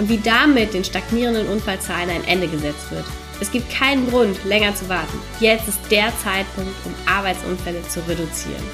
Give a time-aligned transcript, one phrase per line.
[0.00, 3.04] und wie damit den stagnierenden Unfallzahlen ein Ende gesetzt wird.
[3.38, 5.20] Es gibt keinen Grund, länger zu warten.
[5.40, 8.64] Jetzt ist der Zeitpunkt, um Arbeitsunfälle zu reduzieren.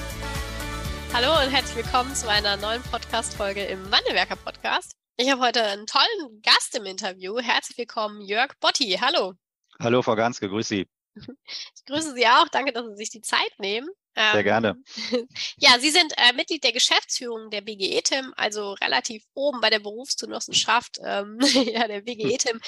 [1.12, 4.92] Hallo und herzlich willkommen zu einer neuen Podcast-Folge im Wandelwerker Podcast.
[5.16, 7.40] Ich habe heute einen tollen Gast im Interview.
[7.40, 8.96] Herzlich willkommen, Jörg Botti.
[9.00, 9.34] Hallo.
[9.80, 10.86] Hallo, Frau Ganske, grüß Sie.
[11.16, 12.46] Ich grüße Sie auch.
[12.52, 13.88] Danke, dass Sie sich die Zeit nehmen.
[14.16, 14.76] Sehr gerne.
[15.58, 20.98] Ja, Sie sind äh, Mitglied der Geschäftsführung der BGE-TIM, also relativ oben bei der Berufsgenossenschaft
[21.04, 22.60] ähm, ja, der BGE-TIM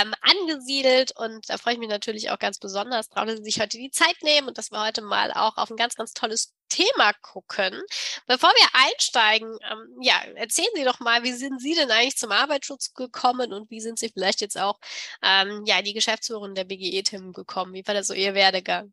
[0.00, 1.12] ähm, angesiedelt.
[1.16, 3.90] Und da freue ich mich natürlich auch ganz besonders drauf, dass Sie sich heute die
[3.90, 7.78] Zeit nehmen und dass wir heute mal auch auf ein ganz, ganz tolles Thema gucken.
[8.26, 12.32] Bevor wir einsteigen, ähm, ja, erzählen Sie doch mal, wie sind Sie denn eigentlich zum
[12.32, 14.78] Arbeitsschutz gekommen und wie sind Sie vielleicht jetzt auch
[15.22, 17.74] ähm, ja, die Geschäftsführerin der BGE-TIM gekommen?
[17.74, 18.92] Wie war das so Ihr Werdegang?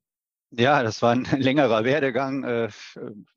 [0.57, 2.43] Ja, das war ein längerer Werdegang.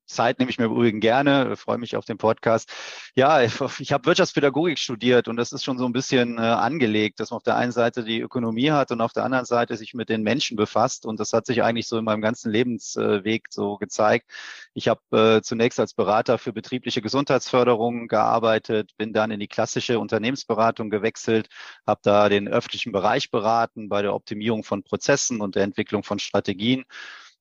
[0.07, 2.73] Zeit nehme ich mir übrigens gerne, freue mich auf den Podcast.
[3.15, 7.21] Ja, ich, ich habe Wirtschaftspädagogik studiert und das ist schon so ein bisschen äh, angelegt,
[7.21, 9.95] dass man auf der einen Seite die Ökonomie hat und auf der anderen Seite sich
[9.95, 11.07] mit den Menschen befasst.
[11.07, 14.31] Und das hat sich eigentlich so in meinem ganzen Lebensweg so gezeigt.
[14.75, 15.01] Ich habe
[15.39, 21.49] äh, zunächst als Berater für betriebliche Gesundheitsförderung gearbeitet, bin dann in die klassische Unternehmensberatung gewechselt,
[21.87, 26.19] habe da den öffentlichen Bereich beraten bei der Optimierung von Prozessen und der Entwicklung von
[26.19, 26.85] Strategien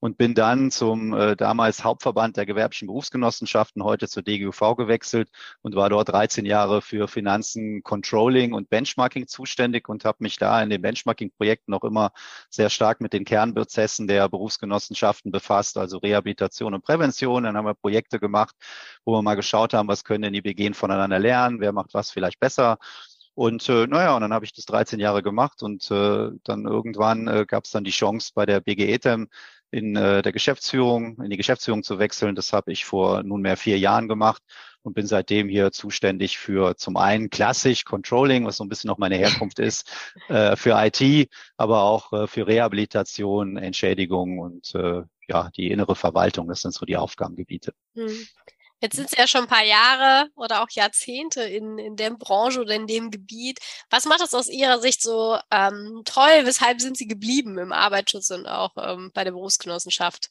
[0.00, 5.30] und bin dann zum äh, damals Hauptverband der gewerblichen Berufsgenossenschaften, heute zur DGUV gewechselt
[5.62, 10.62] und war dort 13 Jahre für Finanzen, Controlling und Benchmarking zuständig und habe mich da
[10.62, 12.12] in den Benchmarking-Projekten noch immer
[12.50, 17.44] sehr stark mit den Kernprozessen der Berufsgenossenschaften befasst, also Rehabilitation und Prävention.
[17.44, 18.54] Dann haben wir Projekte gemacht,
[19.04, 22.10] wo wir mal geschaut haben, was können denn die BGen voneinander lernen, wer macht was
[22.10, 22.78] vielleicht besser.
[23.36, 27.28] Und äh, naja, und dann habe ich das 13 Jahre gemacht und äh, dann irgendwann
[27.28, 29.28] äh, gab es dann die Chance bei der BGETEM
[29.70, 32.34] in äh, der Geschäftsführung, in die Geschäftsführung zu wechseln.
[32.34, 34.42] Das habe ich vor nunmehr vier Jahren gemacht
[34.82, 38.98] und bin seitdem hier zuständig für zum einen klassisch Controlling, was so ein bisschen noch
[38.98, 39.90] meine Herkunft ist,
[40.28, 46.46] äh, für IT, aber auch äh, für Rehabilitation, Entschädigung und äh, ja, die innere Verwaltung.
[46.48, 47.72] Das sind so die Aufgabengebiete.
[47.94, 48.26] Hm.
[48.80, 52.60] Jetzt sind Sie ja schon ein paar Jahre oder auch Jahrzehnte in, in der Branche
[52.60, 53.58] oder in dem Gebiet.
[53.90, 56.44] Was macht das aus Ihrer Sicht so ähm, toll?
[56.44, 60.30] Weshalb sind Sie geblieben im Arbeitsschutz und auch ähm, bei der Berufsgenossenschaft?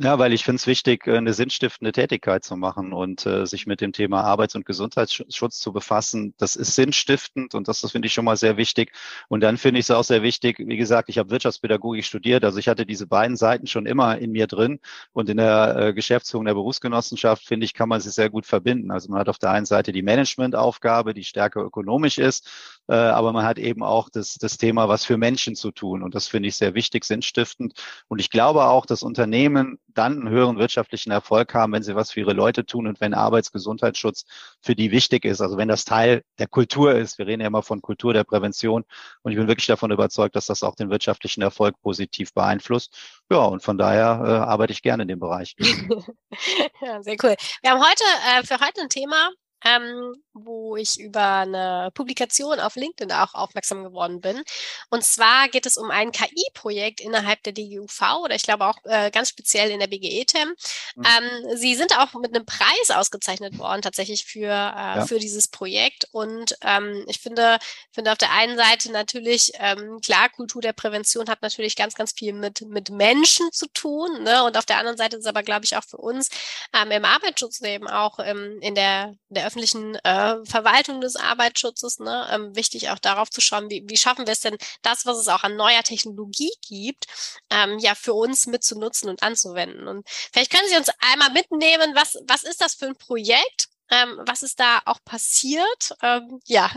[0.00, 3.66] Ja, weil ich finde es wichtig, äh, eine sinnstiftende Tätigkeit zu machen und äh, sich
[3.66, 6.34] mit dem Thema Arbeits- und Gesundheitsschutz zu befassen.
[6.38, 8.92] Das ist sinnstiftend und das, das finde ich schon mal sehr wichtig.
[9.28, 12.58] Und dann finde ich es auch sehr wichtig, wie gesagt, ich habe Wirtschaftspädagogik studiert, also
[12.58, 14.78] ich hatte diese beiden Seiten schon immer in mir drin
[15.12, 18.92] und in der äh, Geschäftsführung der Berufsgenossenschaft, finde ich, kann man sie sehr gut verbinden.
[18.92, 22.48] Also man hat auf der einen Seite die Managementaufgabe, die stärker ökonomisch ist,
[22.88, 26.02] äh, aber man hat eben auch das, das Thema, was für Menschen zu tun.
[26.02, 27.74] Und das finde ich sehr wichtig, sinnstiftend.
[28.08, 32.12] Und ich glaube auch, dass Unternehmen dann einen höheren wirtschaftlichen Erfolg haben, wenn sie was
[32.12, 34.24] für ihre Leute tun und wenn Arbeitsgesundheitsschutz
[34.62, 35.40] für die wichtig ist.
[35.40, 37.18] Also wenn das Teil der Kultur ist.
[37.18, 38.84] Wir reden ja immer von Kultur der Prävention.
[39.22, 42.96] Und ich bin wirklich davon überzeugt, dass das auch den wirtschaftlichen Erfolg positiv beeinflusst.
[43.30, 45.54] Ja, und von daher äh, arbeite ich gerne in dem Bereich.
[46.80, 47.34] ja, sehr cool.
[47.62, 49.30] Wir haben heute äh, für heute ein Thema,
[49.64, 54.42] ähm, wo ich über eine Publikation auf LinkedIn auch aufmerksam geworden bin.
[54.90, 59.10] Und zwar geht es um ein KI-Projekt innerhalb der DGUV oder ich glaube auch äh,
[59.10, 60.48] ganz speziell in der BGE-TEM.
[60.96, 61.04] Mhm.
[61.04, 65.06] Ähm, Sie sind auch mit einem Preis ausgezeichnet worden, tatsächlich für, äh, ja.
[65.06, 66.06] für dieses Projekt.
[66.12, 67.58] Und ähm, ich finde,
[67.92, 72.12] finde auf der einen Seite natürlich, ähm, klar, Kultur der Prävention hat natürlich ganz, ganz
[72.12, 74.22] viel mit, mit Menschen zu tun.
[74.22, 74.44] Ne?
[74.44, 76.28] Und auf der anderen Seite ist aber, glaube ich, auch für uns
[76.74, 81.98] ähm, im Arbeitsschutz eben auch ähm, in der, der öffentlichen äh, Verwaltung des Arbeitsschutzes.
[81.98, 82.26] Ne?
[82.30, 85.28] Ähm, wichtig auch darauf zu schauen, wie, wie schaffen wir es denn, das, was es
[85.28, 87.06] auch an neuer Technologie gibt,
[87.50, 89.88] ähm, ja für uns mitzunutzen und anzuwenden.
[89.88, 93.68] Und vielleicht können Sie uns einmal mitnehmen, was, was ist das für ein Projekt?
[93.90, 95.94] Ähm, was ist da auch passiert?
[96.02, 96.70] Ähm, ja.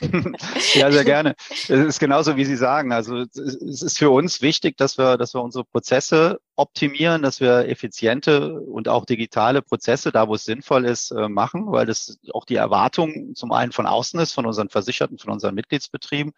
[0.74, 1.34] ja, sehr gerne.
[1.48, 2.92] Es ist genauso, wie Sie sagen.
[2.92, 7.68] Also es ist für uns wichtig, dass wir, dass wir unsere Prozesse optimieren, dass wir
[7.68, 12.44] effiziente und auch digitale Prozesse, da wo es sinnvoll ist, äh, machen, weil das auch
[12.44, 16.32] die Erwartung zum einen von außen ist, von unseren Versicherten, von unseren Mitgliedsbetrieben,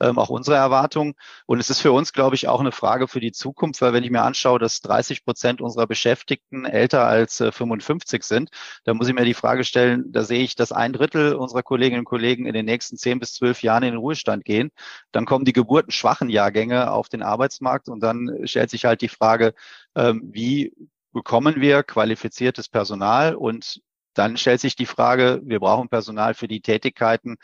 [0.00, 1.14] ähm, auch unsere Erwartung.
[1.46, 4.04] Und es ist für uns, glaube ich, auch eine Frage für die Zukunft, weil wenn
[4.04, 8.50] ich mir anschaue, dass 30 Prozent unserer Beschäftigten älter als 55 äh, sind,
[8.84, 12.00] da muss ich mir die Frage stellen, da sehe ich, dass ein Drittel unserer Kolleginnen
[12.00, 14.70] und Kollegen in den nächsten 10 bis 12 Jahren in den Ruhestand gehen.
[15.10, 19.54] Dann kommen die geburtenschwachen Jahrgänge auf den Arbeitsmarkt und dann stellt sich halt die Frage,
[19.94, 20.72] wie
[21.12, 23.80] bekommen wir qualifiziertes Personal und
[24.14, 27.36] dann stellt sich die Frage, wir brauchen Personal für die Tätigkeiten,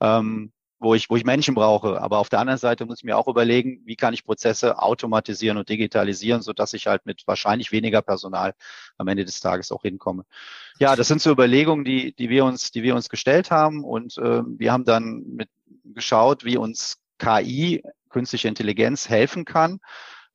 [0.00, 2.00] ähm, wo ich, wo ich Menschen brauche.
[2.00, 5.58] Aber auf der anderen Seite muss ich mir auch überlegen, wie kann ich Prozesse automatisieren
[5.58, 8.54] und digitalisieren, so dass ich halt mit wahrscheinlich weniger Personal
[8.96, 10.24] am Ende des Tages auch hinkomme.
[10.78, 14.18] Ja, das sind so Überlegungen, die, die wir uns, die wir uns gestellt haben und
[14.18, 15.48] äh, wir haben dann mit
[15.84, 19.80] geschaut, wie uns KI, künstliche Intelligenz helfen kann.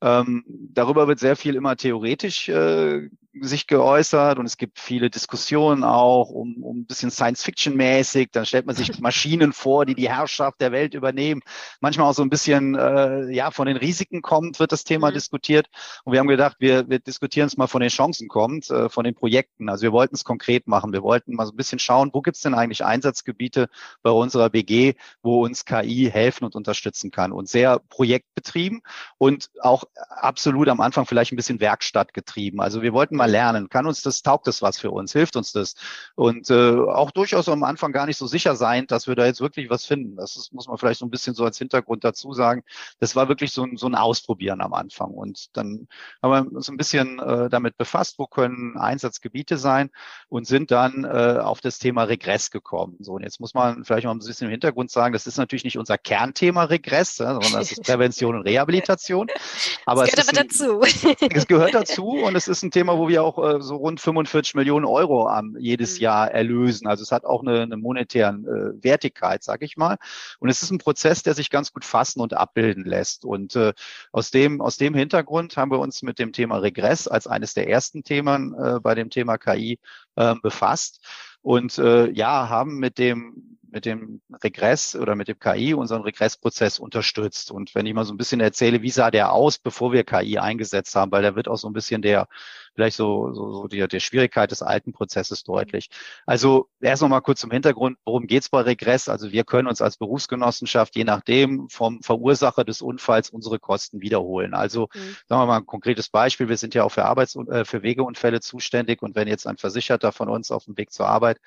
[0.02, 3.08] Ähm, darüber wird sehr viel immer theoretisch äh,
[3.40, 8.30] sich geäußert und es gibt viele Diskussionen auch um, um ein bisschen Science-Fiction-mäßig.
[8.32, 11.42] Dann stellt man sich Maschinen vor, die die Herrschaft der Welt übernehmen.
[11.80, 15.14] Manchmal auch so ein bisschen äh, ja von den Risiken kommt, wird das Thema mhm.
[15.14, 15.68] diskutiert.
[16.04, 19.04] Und wir haben gedacht, wir, wir diskutieren es mal von den Chancen kommt, äh, von
[19.04, 19.68] den Projekten.
[19.68, 20.92] Also wir wollten es konkret machen.
[20.92, 23.68] Wir wollten mal so ein bisschen schauen, wo gibt es denn eigentlich Einsatzgebiete
[24.02, 27.32] bei unserer BG, wo uns KI helfen und unterstützen kann.
[27.32, 28.82] Und sehr projektbetrieben
[29.18, 32.60] und auch absolut am Anfang vielleicht ein bisschen Werkstattgetrieben.
[32.60, 33.68] Also wir wollten mal mal lernen?
[33.68, 35.12] Kann uns das, taugt das was für uns?
[35.12, 35.74] Hilft uns das?
[36.14, 39.40] Und äh, auch durchaus am Anfang gar nicht so sicher sein, dass wir da jetzt
[39.40, 40.16] wirklich was finden.
[40.16, 42.62] Das ist, muss man vielleicht so ein bisschen so als Hintergrund dazu sagen.
[43.00, 45.10] Das war wirklich so ein, so ein Ausprobieren am Anfang.
[45.10, 45.88] Und dann
[46.22, 49.90] haben wir uns ein bisschen äh, damit befasst, wo können Einsatzgebiete sein
[50.28, 52.96] und sind dann äh, auf das Thema Regress gekommen.
[53.00, 55.64] So, und jetzt muss man vielleicht mal ein bisschen im Hintergrund sagen, das ist natürlich
[55.64, 59.28] nicht unser Kernthema Regress, ja, sondern das ist Prävention und Rehabilitation.
[59.86, 61.14] Aber das gehört es aber dazu.
[61.20, 63.76] Ein, es gehört dazu und es ist ein Thema, wo wir wir auch äh, so
[63.76, 66.02] rund 45 Millionen Euro am, jedes mhm.
[66.02, 66.86] Jahr erlösen.
[66.86, 69.96] Also es hat auch eine, eine monetären äh, Wertigkeit, sag ich mal.
[70.40, 73.24] Und es ist ein Prozess, der sich ganz gut fassen und abbilden lässt.
[73.24, 73.72] Und äh,
[74.12, 77.68] aus dem aus dem Hintergrund haben wir uns mit dem Thema Regress als eines der
[77.68, 79.78] ersten Themen äh, bei dem Thema KI
[80.16, 81.00] äh, befasst
[81.42, 86.78] und äh, ja haben mit dem mit dem Regress oder mit dem KI unseren Regressprozess
[86.78, 87.50] unterstützt.
[87.50, 90.38] Und wenn ich mal so ein bisschen erzähle, wie sah der aus, bevor wir KI
[90.38, 92.28] eingesetzt haben, weil da wird auch so ein bisschen der,
[92.76, 95.90] vielleicht so, so, so die, der Schwierigkeit des alten Prozesses deutlich.
[96.24, 99.08] Also erst noch mal kurz zum Hintergrund, worum geht's bei Regress?
[99.08, 104.54] Also wir können uns als Berufsgenossenschaft je nachdem vom Verursacher des Unfalls unsere Kosten wiederholen.
[104.54, 105.16] Also mhm.
[105.28, 106.48] sagen wir mal ein konkretes Beispiel.
[106.48, 110.12] Wir sind ja auch für Arbeits- äh, für Wegeunfälle zuständig und wenn jetzt ein Versicherter
[110.12, 111.40] von uns auf dem Weg zur Arbeit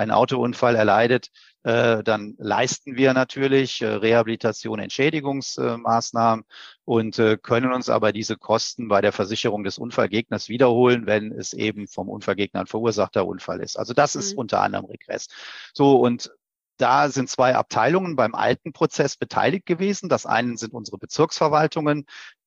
[0.00, 1.30] einen Autounfall erleidet,
[1.62, 6.44] äh, dann leisten wir natürlich äh, Rehabilitation, Entschädigungsmaßnahmen
[6.84, 11.52] und äh, können uns aber diese Kosten bei der Versicherung des Unfallgegners wiederholen, wenn es
[11.52, 13.78] eben vom Unfallgegner ein verursachter Unfall ist.
[13.78, 14.38] Also das ist mhm.
[14.38, 15.28] unter anderem Regress.
[15.74, 16.32] So und
[16.78, 20.08] da sind zwei Abteilungen beim alten Prozess beteiligt gewesen.
[20.08, 22.06] Das eine sind unsere Bezirksverwaltungen,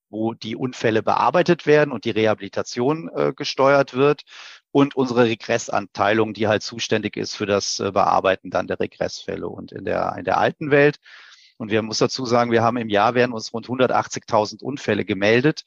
[0.09, 4.23] wo die Unfälle bearbeitet werden und die Rehabilitation äh, gesteuert wird
[4.73, 9.47] und unsere Regressanteilung, die halt zuständig ist für das äh, Bearbeiten dann der Regressfälle.
[9.47, 10.97] Und in der, in der alten Welt,
[11.57, 15.63] und wir muss dazu sagen, wir haben im Jahr werden uns rund 180.000 Unfälle gemeldet.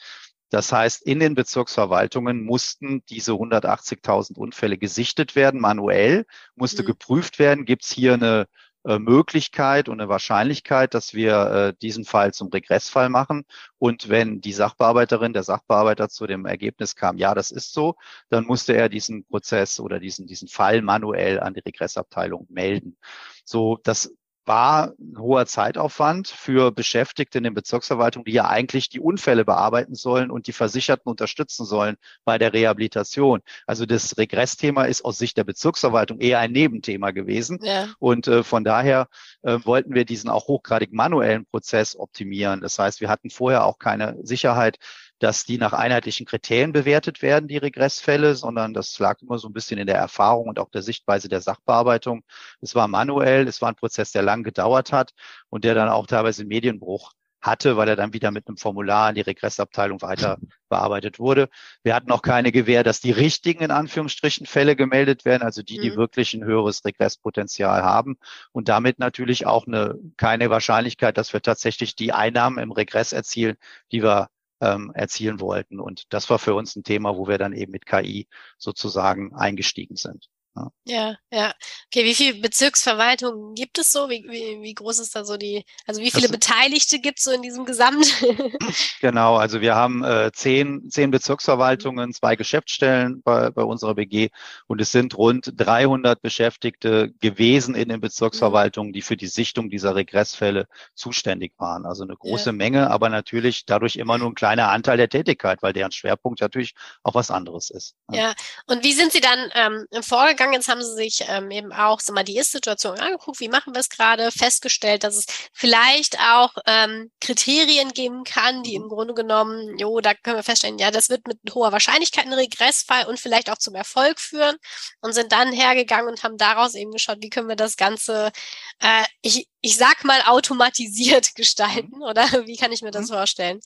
[0.51, 6.27] Das heißt, in den Bezirksverwaltungen mussten diese 180.000 Unfälle gesichtet werden, manuell,
[6.57, 6.87] musste mhm.
[6.87, 8.49] geprüft werden, gibt es hier eine
[8.87, 13.45] äh, Möglichkeit und eine Wahrscheinlichkeit, dass wir äh, diesen Fall zum Regressfall machen.
[13.79, 17.97] Und wenn die Sachbearbeiterin, der Sachbearbeiter zu dem Ergebnis kam, ja, das ist so,
[18.29, 22.97] dann musste er diesen Prozess oder diesen, diesen Fall manuell an die Regressabteilung melden.
[23.45, 24.15] So, das
[24.47, 29.95] war ein hoher Zeitaufwand für Beschäftigte in den Bezirksverwaltungen, die ja eigentlich die Unfälle bearbeiten
[29.95, 33.43] sollen und die Versicherten unterstützen sollen bei der Rehabilitation.
[33.67, 37.59] Also das Regressthema ist aus Sicht der Bezirksverwaltung eher ein Nebenthema gewesen.
[37.63, 37.89] Ja.
[37.99, 39.09] Und äh, von daher
[39.43, 42.61] äh, wollten wir diesen auch hochgradig manuellen Prozess optimieren.
[42.61, 44.79] Das heißt, wir hatten vorher auch keine Sicherheit,
[45.19, 49.53] dass die nach einheitlichen Kriterien bewertet werden, die Regressfälle, sondern das lag immer so ein
[49.53, 52.23] bisschen in der Erfahrung und auch der Sichtweise der Sachbearbeitung.
[52.61, 55.13] Es war manuell, es war ein Prozess, der lang gedauert hat
[55.49, 57.13] und der dann auch teilweise Medienbruch
[57.47, 61.49] hatte, weil er dann wieder mit einem Formular in die Regressabteilung weiter bearbeitet wurde.
[61.83, 65.79] Wir hatten auch keine Gewähr, dass die richtigen, in Anführungsstrichen, Fälle gemeldet werden, also die,
[65.79, 65.97] die mhm.
[65.97, 68.19] wirklich ein höheres Regresspotenzial haben
[68.53, 73.57] und damit natürlich auch eine, keine Wahrscheinlichkeit, dass wir tatsächlich die Einnahmen im Regress erzielen,
[73.93, 74.29] die wir
[74.61, 75.81] ähm, erzielen wollten.
[75.81, 79.97] Und das war für uns ein Thema, wo wir dann eben mit KI sozusagen eingestiegen
[79.97, 80.29] sind.
[80.57, 81.17] Ja, ja.
[81.31, 81.55] ja.
[81.87, 84.09] Okay, wie viele Bezirksverwaltungen gibt es so?
[84.09, 87.25] Wie, wie, wie groß ist da so die, also wie viele das, Beteiligte gibt es
[87.25, 88.07] so in diesem Gesamt?
[89.01, 94.31] genau, also wir haben äh, zehn, zehn Bezirksverwaltungen, zwei Geschäftsstellen bei, bei unserer BG
[94.67, 99.95] und es sind rund 300 Beschäftigte gewesen in den Bezirksverwaltungen, die für die Sichtung dieser
[99.95, 101.85] Regressfälle zuständig waren.
[101.85, 102.53] Also eine große ja.
[102.53, 106.75] Menge, aber natürlich dadurch immer nur ein kleiner Anteil der Tätigkeit, weil deren Schwerpunkt natürlich
[107.03, 107.95] auch was anderes ist.
[108.11, 108.33] Ja,
[108.67, 110.46] und wie sind Sie dann ähm, vorgegangen?
[110.53, 113.41] Jetzt haben Sie sich ähm, eben auch so mal die Ist-Situation angeguckt.
[113.41, 114.31] Wie machen wir es gerade?
[114.31, 120.15] Festgestellt, dass es vielleicht auch ähm, Kriterien geben kann, die im Grunde genommen, jo, da
[120.15, 123.75] können wir feststellen, ja, das wird mit hoher Wahrscheinlichkeit ein Regressfall und vielleicht auch zum
[123.75, 124.57] Erfolg führen
[125.01, 128.33] und sind dann hergegangen und haben daraus eben geschaut, wie können wir das Ganze,
[128.81, 133.15] äh, ich, ich sag mal, automatisiert gestalten oder wie kann ich mir das mhm.
[133.15, 133.61] vorstellen?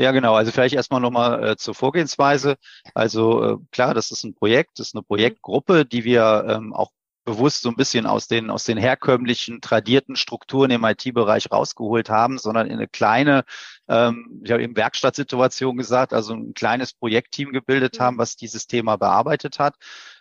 [0.00, 0.34] Ja, genau.
[0.34, 2.56] Also vielleicht erstmal nochmal äh, zur Vorgehensweise.
[2.94, 6.92] Also äh, klar, das ist ein Projekt, das ist eine Projektgruppe, die wir ähm, auch
[7.24, 12.38] bewusst so ein bisschen aus den, aus den herkömmlichen, tradierten Strukturen im IT-Bereich rausgeholt haben,
[12.38, 13.44] sondern in eine kleine,
[13.88, 18.96] ähm, ich habe eben Werkstattsituation gesagt, also ein kleines Projektteam gebildet haben, was dieses Thema
[18.96, 19.74] bearbeitet hat.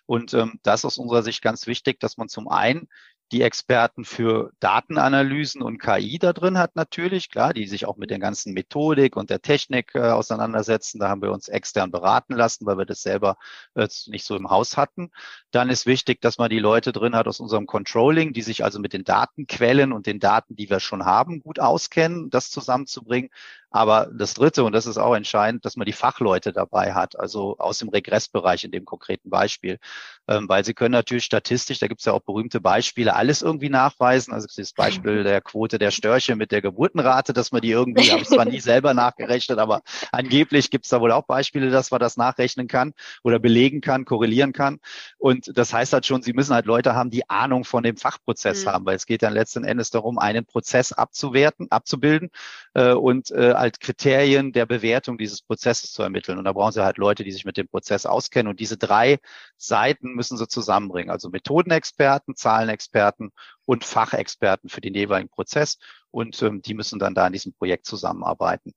[0.06, 2.90] Und ähm, das ist aus unserer Sicht ganz wichtig, dass man zum einen
[3.32, 8.10] die Experten für Datenanalysen und KI da drin hat natürlich, klar, die sich auch mit
[8.10, 11.00] der ganzen Methodik und der Technik äh, auseinandersetzen.
[11.00, 13.38] Da haben wir uns extern beraten lassen, weil wir das selber
[13.76, 15.12] äh, nicht so im Haus hatten.
[15.52, 18.80] Dann ist wichtig, dass man die Leute drin hat aus unserem Controlling, die sich also
[18.80, 23.30] mit den Datenquellen und den Daten, die wir schon haben, gut auskennen, das zusammenzubringen.
[23.70, 27.58] Aber das Dritte, und das ist auch entscheidend, dass man die Fachleute dabei hat, also
[27.58, 29.78] aus dem Regressbereich in dem konkreten Beispiel.
[30.30, 33.70] Ähm, weil sie können natürlich statistisch, da gibt es ja auch berühmte Beispiele, alles irgendwie
[33.70, 34.34] nachweisen.
[34.34, 38.22] Also das Beispiel der Quote der Störche mit der Geburtenrate, dass man die irgendwie, habe
[38.22, 39.82] ich zwar nie selber nachgerechnet, aber
[40.12, 42.94] angeblich gibt es da wohl auch Beispiele, dass man das nachrechnen kann
[43.24, 44.80] oder belegen kann, korrelieren kann.
[45.18, 48.66] Und das heißt halt schon, sie müssen halt Leute haben, die Ahnung von dem Fachprozess
[48.66, 48.70] mhm.
[48.70, 52.30] haben, weil es geht dann letzten Endes darum, einen Prozess abzuwerten, abzubilden
[52.74, 56.38] äh, und äh, halt Kriterien der Bewertung dieses Prozesses zu ermitteln.
[56.38, 58.50] Und da brauchen Sie halt Leute, die sich mit dem Prozess auskennen.
[58.50, 59.20] Und diese drei
[59.58, 61.10] Seiten müssen Sie zusammenbringen.
[61.10, 63.32] Also Methodenexperten, Zahlenexperten
[63.66, 65.78] und Fachexperten für den jeweiligen Prozess.
[66.12, 68.74] Und ähm, die müssen dann da in diesem Projekt zusammenarbeiten.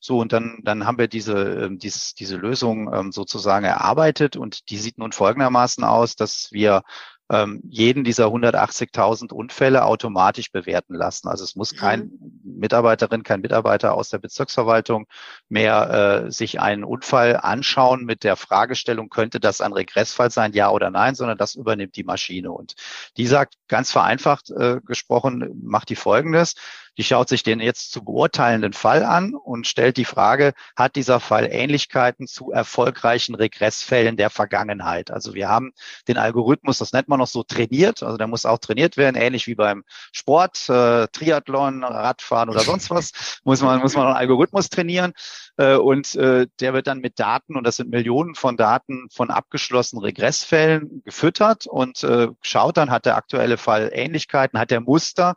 [0.00, 4.70] So, und dann, dann haben wir diese, ähm, dieses, diese Lösung ähm, sozusagen erarbeitet und
[4.70, 6.82] die sieht nun folgendermaßen aus, dass wir
[7.30, 11.28] ähm, jeden dieser 180.000 Unfälle automatisch bewerten lassen.
[11.28, 12.58] Also es muss kein mhm.
[12.58, 15.06] Mitarbeiterin, kein Mitarbeiter aus der Bezirksverwaltung
[15.48, 20.70] mehr äh, sich einen Unfall anschauen mit der Fragestellung, könnte das ein Regressfall sein, ja
[20.70, 22.50] oder nein, sondern das übernimmt die Maschine.
[22.50, 22.74] Und
[23.16, 26.54] die sagt ganz vereinfacht äh, gesprochen, macht die folgendes.
[26.96, 31.20] Die schaut sich den jetzt zu beurteilenden Fall an und stellt die Frage, hat dieser
[31.20, 35.10] Fall Ähnlichkeiten zu erfolgreichen Regressfällen der Vergangenheit?
[35.10, 35.72] Also wir haben
[36.08, 39.46] den Algorithmus, das nennt man noch so trainiert, also der muss auch trainiert werden, ähnlich
[39.46, 43.12] wie beim Sport, äh, Triathlon, Radfahren oder sonst was,
[43.44, 45.12] muss man, muss man einen Algorithmus trainieren.
[45.56, 49.30] Äh, und äh, der wird dann mit Daten, und das sind Millionen von Daten von
[49.30, 55.36] abgeschlossenen Regressfällen gefüttert und äh, schaut dann, hat der aktuelle Fall Ähnlichkeiten, hat der Muster,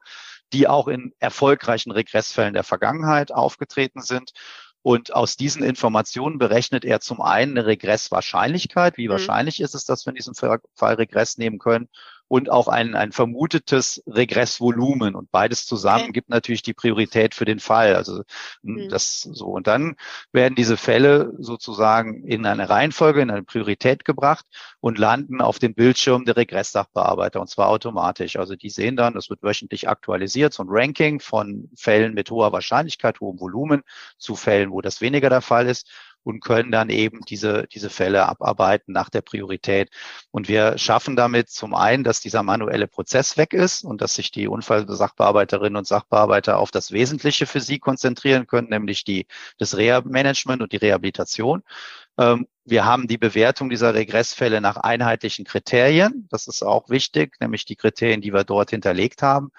[0.53, 4.31] die auch in erfolgreichen Regressfällen der Vergangenheit aufgetreten sind.
[4.81, 8.97] Und aus diesen Informationen berechnet er zum einen eine Regresswahrscheinlichkeit.
[8.97, 9.13] Wie mhm.
[9.13, 11.89] wahrscheinlich ist es, dass wir in diesem Fall Regress nehmen können?
[12.33, 15.13] Und auch ein, ein vermutetes Regressvolumen.
[15.13, 16.13] Und beides zusammen okay.
[16.13, 17.95] gibt natürlich die Priorität für den Fall.
[17.95, 18.23] Also
[18.63, 18.89] hm, mhm.
[18.89, 19.49] das so.
[19.49, 19.97] Und dann
[20.31, 24.47] werden diese Fälle sozusagen in eine Reihenfolge, in eine Priorität gebracht
[24.79, 28.37] und landen auf dem Bildschirm der Regresssachbearbeiter und zwar automatisch.
[28.37, 32.51] Also die sehen dann, das wird wöchentlich aktualisiert, so ein Ranking von Fällen mit hoher
[32.51, 33.83] Wahrscheinlichkeit, hohem Volumen
[34.17, 35.87] zu Fällen, wo das weniger der Fall ist
[36.23, 39.89] und können dann eben diese, diese Fälle abarbeiten nach der Priorität.
[40.31, 44.31] Und wir schaffen damit zum einen, dass dieser manuelle Prozess weg ist und dass sich
[44.31, 49.27] die Unfallsachbearbeiterinnen und Sachbearbeiter auf das Wesentliche für sie konzentrieren können, nämlich die,
[49.57, 51.63] das Reha-Management und die Rehabilitation.
[52.17, 56.27] Ähm, wir haben die Bewertung dieser Regressfälle nach einheitlichen Kriterien.
[56.29, 59.51] Das ist auch wichtig, nämlich die Kriterien, die wir dort hinterlegt haben.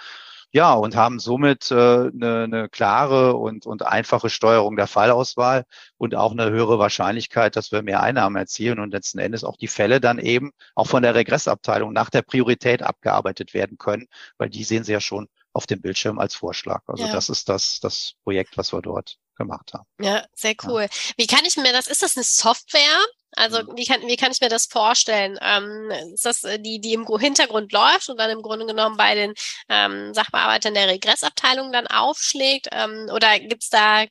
[0.54, 5.64] Ja, und haben somit äh, eine, eine klare und, und einfache Steuerung der Fallauswahl
[5.96, 9.66] und auch eine höhere Wahrscheinlichkeit, dass wir mehr Einnahmen erzielen und letzten Endes auch die
[9.66, 14.06] Fälle dann eben auch von der Regressabteilung nach der Priorität abgearbeitet werden können,
[14.38, 16.82] weil die sehen Sie ja schon auf dem Bildschirm als Vorschlag.
[16.86, 17.12] Also ja.
[17.12, 19.86] das ist das, das Projekt, was wir dort gemacht haben.
[20.00, 20.82] Ja, sehr cool.
[20.82, 20.88] Ja.
[21.16, 23.00] Wie kann ich mir das, ist das eine Software?
[23.36, 23.76] Also mhm.
[23.76, 25.38] wie kann, wie kann ich mir das vorstellen?
[25.42, 29.14] Ähm, ist das äh, die, die im Hintergrund läuft und dann im Grunde genommen bei
[29.14, 29.34] den
[29.68, 32.68] ähm, Sachbearbeitern der Regressabteilung dann aufschlägt?
[32.72, 34.04] Ähm, oder gibt's da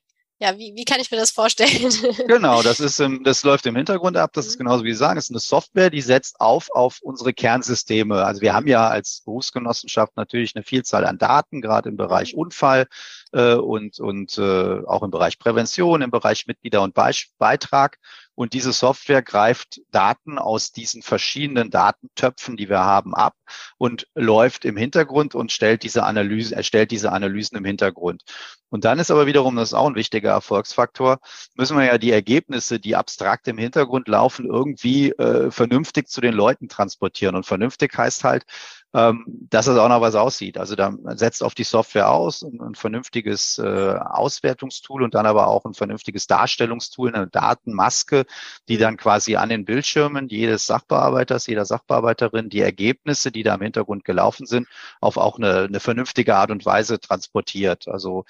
[0.43, 1.71] ja, wie, wie kann ich mir das vorstellen?
[2.27, 4.31] Genau, das ist, das läuft im Hintergrund ab.
[4.33, 4.65] Das ist mhm.
[4.65, 8.25] genauso wie Sie sagen, es ist eine Software, die setzt auf auf unsere Kernsysteme.
[8.25, 12.39] Also wir haben ja als Berufsgenossenschaft natürlich eine Vielzahl an Daten, gerade im Bereich mhm.
[12.39, 12.87] Unfall
[13.31, 17.97] äh, und und äh, auch im Bereich Prävention, im Bereich Mitglieder und Be Beitrag.
[18.35, 23.35] Und diese Software greift Daten aus diesen verschiedenen Datentöpfen, die wir haben, ab
[23.77, 28.23] und läuft im Hintergrund und stellt diese Analyse, erstellt diese Analysen im Hintergrund.
[28.69, 31.19] Und dann ist aber wiederum, das ist auch ein wichtiger Erfolgsfaktor,
[31.55, 36.33] müssen wir ja die Ergebnisse, die abstrakt im Hintergrund laufen, irgendwie äh, vernünftig zu den
[36.33, 37.35] Leuten transportieren.
[37.35, 38.45] Und vernünftig heißt halt,
[38.93, 40.57] ähm, dass es auch noch was aussieht.
[40.57, 45.47] Also da setzt auf die Software aus, ein, ein vernünftiges äh, Auswertungstool und dann aber
[45.47, 48.25] auch ein vernünftiges Darstellungstool, eine Datenmaske,
[48.69, 53.61] die dann quasi an den Bildschirmen jedes Sachbearbeiters, jeder Sachbearbeiterin die Ergebnisse, die da im
[53.61, 54.67] Hintergrund gelaufen sind,
[55.01, 57.87] auf auch eine, eine vernünftige Art und Weise transportiert.
[57.87, 58.25] Also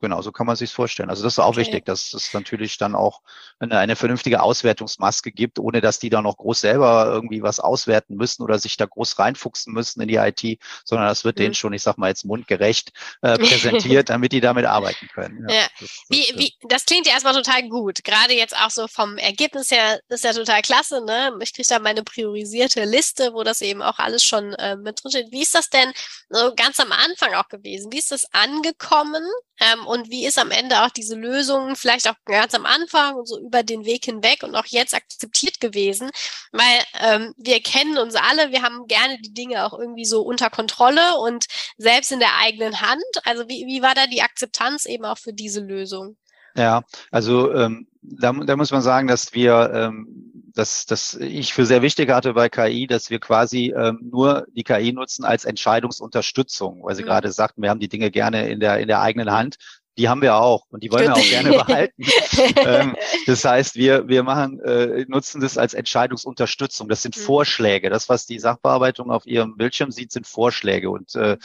[0.00, 1.08] Genau, so kann man sich vorstellen.
[1.08, 1.60] Also das ist auch okay.
[1.60, 3.22] wichtig, dass es natürlich dann auch
[3.58, 8.16] eine, eine, vernünftige Auswertungsmaske gibt, ohne dass die da noch groß selber irgendwie was auswerten
[8.16, 11.42] müssen oder sich da groß reinfuchsen müssen in die IT, sondern das wird mhm.
[11.42, 15.48] denen schon, ich sag mal jetzt mundgerecht äh, präsentiert, damit die damit arbeiten können.
[15.48, 15.66] Ja, ja.
[15.80, 18.04] Das, wie, wie, das klingt ja erstmal total gut.
[18.04, 21.02] Gerade jetzt auch so vom Ergebnis her ist ja total klasse.
[21.06, 21.32] Ne?
[21.40, 25.10] Ich kriege da meine priorisierte Liste, wo das eben auch alles schon äh, mit drin
[25.10, 25.32] steht.
[25.32, 25.90] Wie ist das denn
[26.28, 27.90] so ganz am Anfang auch gewesen?
[27.92, 29.22] Wie ist das angekommen?
[29.60, 33.26] Ähm, und wie ist am Ende auch diese Lösung vielleicht auch ganz am Anfang und
[33.26, 36.10] so über den Weg hinweg und auch jetzt akzeptiert gewesen,
[36.52, 36.64] weil
[37.00, 41.16] ähm, wir kennen uns alle, wir haben gerne die Dinge auch irgendwie so unter Kontrolle
[41.16, 41.46] und
[41.78, 43.04] selbst in der eigenen Hand.
[43.24, 46.16] Also wie, wie war da die Akzeptanz eben auch für diese Lösung?
[46.54, 51.66] Ja, also ähm, da, da muss man sagen, dass wir ähm, dass, dass ich für
[51.66, 56.82] sehr wichtig hatte bei KI, dass wir quasi ähm, nur die KI nutzen als Entscheidungsunterstützung,
[56.82, 57.08] weil Sie mhm.
[57.08, 59.56] gerade sagten, wir haben die Dinge gerne in der, in der eigenen Hand.
[59.98, 62.02] Die haben wir auch und die wollen wir auch gerne behalten.
[62.56, 62.96] ähm,
[63.26, 66.88] das heißt, wir, wir machen, äh, nutzen das als Entscheidungsunterstützung.
[66.88, 67.20] Das sind mhm.
[67.20, 67.90] Vorschläge.
[67.90, 70.90] Das, was die Sachbearbeitung auf ihrem Bildschirm sieht, sind Vorschläge.
[70.90, 71.36] Und äh,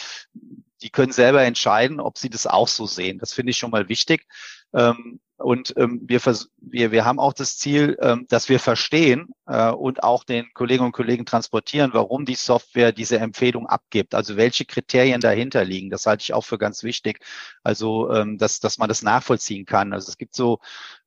[0.82, 3.20] die können selber entscheiden, ob sie das auch so sehen.
[3.20, 4.25] Das finde ich schon mal wichtig.
[4.74, 6.21] Ähm, und ähm, wir,
[6.57, 10.88] wir, wir haben auch das Ziel, ähm, dass wir verstehen äh, und auch den Kolleginnen
[10.88, 14.15] und Kollegen transportieren, warum die Software diese Empfehlung abgibt.
[14.15, 15.89] Also welche Kriterien dahinter liegen.
[15.89, 17.19] Das halte ich auch für ganz wichtig.
[17.63, 19.93] Also ähm, dass, dass man das nachvollziehen kann.
[19.93, 20.60] Also es gibt so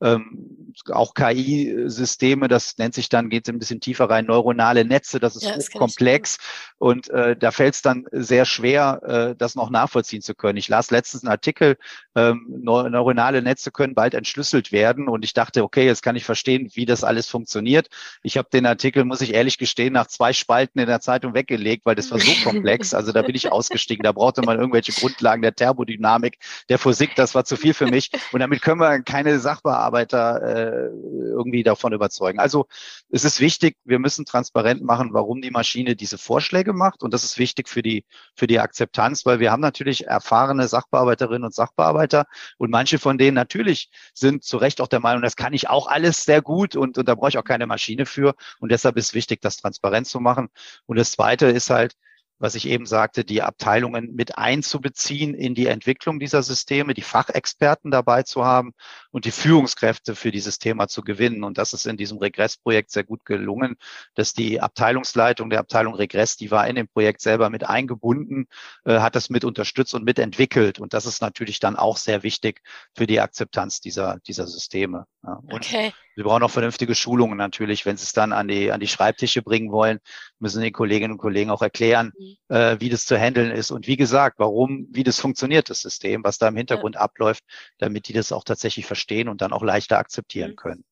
[0.02, 5.36] ähm, auch KI-Systeme, das nennt sich dann, geht ein bisschen tiefer rein, neuronale Netze, das
[5.36, 6.38] ist ja, das komplex.
[6.78, 9.00] Und äh, da fällt es dann sehr schwer,
[9.32, 10.58] äh, das noch nachvollziehen zu können.
[10.58, 11.76] Ich las letztens einen Artikel,
[12.14, 15.06] ähm, neuronale Netze können bald entschlüsselt werden.
[15.08, 17.88] Und ich dachte, okay, jetzt kann ich verstehen, wie das alles funktioniert.
[18.22, 21.84] Ich habe den Artikel, muss ich ehrlich gestehen, nach zwei Spalten in der Zeitung weggelegt,
[21.84, 22.94] weil das war so komplex.
[22.94, 24.02] Also da bin ich ausgestiegen.
[24.02, 26.38] Da brauchte man irgendwelche Grundlagen der Thermodynamik,
[26.70, 27.10] der Physik.
[27.16, 28.10] Das war zu viel für mich.
[28.32, 30.86] Und damit können wir keine Sachbearbeiter äh,
[31.34, 32.38] irgendwie davon überzeugen.
[32.38, 32.66] Also
[33.10, 37.02] es ist wichtig, wir müssen transparent machen, warum die Maschine diese Vorschläge macht.
[37.02, 41.44] Und das ist wichtig für die, für die Akzeptanz, weil wir haben natürlich erfahrene Sachbearbeiterinnen
[41.44, 42.24] und Sachbearbeiter
[42.56, 45.88] und manche von denen natürlich sind zu Recht auch der Meinung, das kann ich auch
[45.88, 48.34] alles sehr gut und, und da brauche ich auch keine Maschine für.
[48.60, 50.48] Und deshalb ist wichtig, das transparent zu machen.
[50.86, 51.96] Und das Zweite ist halt,
[52.38, 57.90] was ich eben sagte, die Abteilungen mit einzubeziehen in die Entwicklung dieser Systeme, die Fachexperten
[57.90, 58.72] dabei zu haben
[59.14, 61.44] und die Führungskräfte für dieses Thema zu gewinnen.
[61.44, 63.76] Und das ist in diesem Regressprojekt sehr gut gelungen,
[64.16, 68.48] dass die Abteilungsleitung der Abteilung Regress, die war in dem Projekt selber mit eingebunden,
[68.84, 70.80] äh, hat das mit unterstützt und mitentwickelt.
[70.80, 72.60] Und das ist natürlich dann auch sehr wichtig
[72.92, 75.06] für die Akzeptanz dieser, dieser Systeme.
[75.22, 75.34] Ja.
[75.34, 75.92] Und okay.
[76.16, 77.86] wir brauchen auch vernünftige Schulungen natürlich.
[77.86, 80.00] Wenn sie es dann an die, an die Schreibtische bringen wollen,
[80.40, 82.36] müssen die Kolleginnen und Kollegen auch erklären, mhm.
[82.48, 83.70] äh, wie das zu handeln ist.
[83.70, 87.02] Und wie gesagt, warum, wie das funktioniert, das System, was da im Hintergrund ja.
[87.02, 87.44] abläuft,
[87.78, 90.56] damit die das auch tatsächlich verstehen verstehen und dann auch leichter akzeptieren mhm.
[90.56, 90.84] können.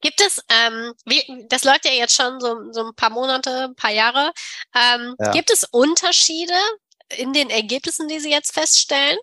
[0.00, 3.74] Gibt es, ähm, wie, das läuft ja jetzt schon so, so ein paar Monate, ein
[3.74, 4.32] paar Jahre.
[4.74, 5.32] Ähm, ja.
[5.32, 6.52] Gibt es Unterschiede
[7.16, 9.16] in den Ergebnissen, die Sie jetzt feststellen?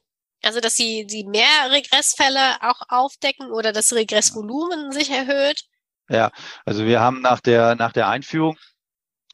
[0.43, 5.65] Also, dass Sie, Sie mehr Regressfälle auch aufdecken oder das Regressvolumen sich erhöht?
[6.09, 6.31] Ja,
[6.65, 8.57] also wir haben nach der, nach der Einführung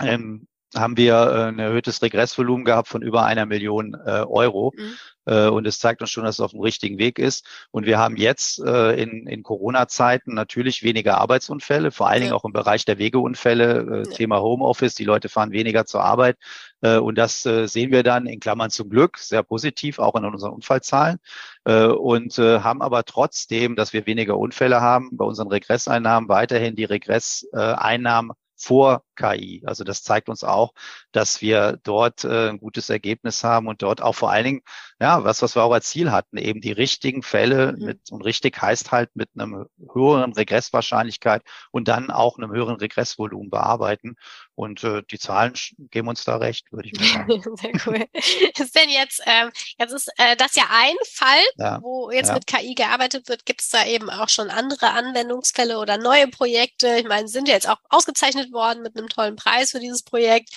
[0.01, 4.73] ähm, haben wir äh, ein erhöhtes Regressvolumen gehabt von über einer Million äh, Euro.
[4.75, 4.97] Mhm.
[5.27, 7.45] Äh, und es zeigt uns schon, dass es auf dem richtigen Weg ist.
[7.71, 12.45] Und wir haben jetzt äh, in, in Corona-Zeiten natürlich weniger Arbeitsunfälle, vor allen Dingen auch
[12.45, 14.95] im Bereich der Wegeunfälle, äh, Thema Homeoffice.
[14.95, 16.37] Die Leute fahren weniger zur Arbeit.
[16.81, 20.25] Äh, und das äh, sehen wir dann in Klammern zum Glück sehr positiv, auch in
[20.25, 21.17] unseren Unfallzahlen.
[21.65, 26.75] Äh, und äh, haben aber trotzdem, dass wir weniger Unfälle haben, bei unseren Regresseinnahmen weiterhin
[26.75, 29.63] die Regresseinnahmen vor KI.
[29.65, 30.73] Also das zeigt uns auch,
[31.11, 34.61] dass wir dort äh, ein gutes Ergebnis haben und dort auch vor allen Dingen,
[35.01, 37.85] ja, was, was wir auch als Ziel hatten, eben die richtigen Fälle mhm.
[37.85, 43.49] mit, und richtig heißt halt mit einem höheren Regresswahrscheinlichkeit und dann auch einem höheren Regressvolumen
[43.49, 44.15] bearbeiten.
[44.55, 45.53] Und äh, die Zahlen
[45.91, 47.43] geben uns da recht, würde ich mal sagen.
[47.57, 48.05] Sehr cool.
[48.13, 52.33] Ist denn jetzt, ähm, jetzt ist äh, das ja ein Fall, ja, wo jetzt ja.
[52.33, 53.45] mit KI gearbeitet wird.
[53.45, 56.97] Gibt es da eben auch schon andere Anwendungsfälle oder neue Projekte?
[56.97, 60.49] Ich meine, sind ja jetzt auch ausgezeichnet worden mit einem tollen Preis für dieses Projekt.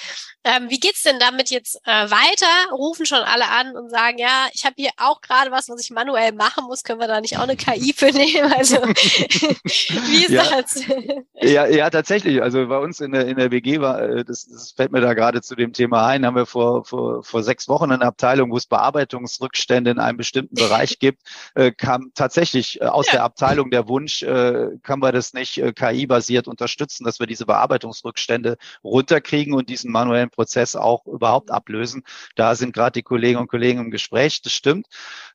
[0.43, 2.73] Ähm, wie geht's denn damit jetzt äh, weiter?
[2.73, 5.91] Rufen schon alle an und sagen, ja, ich habe hier auch gerade was, was ich
[5.91, 6.83] manuell machen muss.
[6.83, 8.51] Können wir da nicht auch eine KI für nehmen?
[8.51, 10.45] Also wie ist ja.
[10.51, 10.83] das?
[11.35, 12.43] ja, ja, tatsächlich.
[12.43, 15.13] Also bei uns in der, in der WG war äh, das, das fällt mir da
[15.13, 18.57] gerade zu dem Thema ein, haben wir vor, vor, vor sechs Wochen eine Abteilung, wo
[18.57, 21.21] es Bearbeitungsrückstände in einem bestimmten Bereich gibt,
[21.55, 23.13] äh, kam tatsächlich äh, aus ja.
[23.13, 27.45] der Abteilung der Wunsch, äh, kann man das nicht äh, KI-basiert unterstützen, dass wir diese
[27.45, 28.40] Bearbeitungsrückstände
[28.85, 32.03] runterkriegen und diesen manuellen Prozess auch überhaupt ablösen.
[32.37, 34.87] Da sind gerade die Kolleginnen und Kollegen im Gespräch, das stimmt.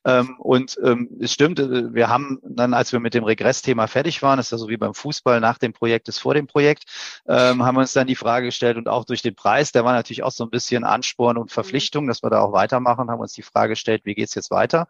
[0.06, 4.22] Ähm, und ähm, es stimmt, äh, wir haben dann, als wir mit dem Regressthema fertig
[4.22, 6.84] waren, ist ja so wie beim Fußball, nach dem Projekt ist vor dem Projekt,
[7.28, 9.86] ähm, haben wir uns dann die Frage Frage gestellt und auch durch den Preis, der
[9.86, 13.20] war natürlich auch so ein bisschen Ansporn und Verpflichtung, dass wir da auch weitermachen, haben
[13.20, 14.88] uns die Frage gestellt, wie geht's jetzt weiter?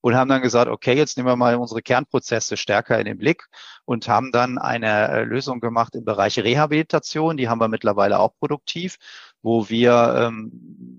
[0.00, 3.48] Und haben dann gesagt, okay, jetzt nehmen wir mal unsere Kernprozesse stärker in den Blick
[3.84, 7.36] und haben dann eine äh, Lösung gemacht im Bereich Rehabilitation.
[7.36, 8.98] Die haben wir mittlerweile auch produktiv
[9.42, 10.52] wo wir, ähm,